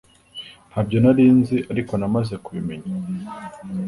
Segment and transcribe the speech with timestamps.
[0.69, 2.91] ntabyo nari nzi ariko namaze kubimenya